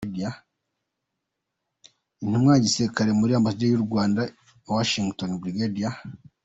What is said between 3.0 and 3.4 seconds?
muri